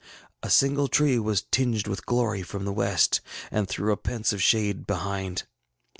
A 0.41 0.49
single 0.49 0.87
tree 0.87 1.19
was 1.19 1.43
tinged 1.51 1.85
with 1.85 2.07
glory 2.07 2.41
from 2.41 2.65
the 2.65 2.73
west, 2.73 3.21
and 3.51 3.67
threw 3.67 3.91
a 3.93 3.97
pensive 3.97 4.41
shade 4.41 4.87
behind. 4.87 5.43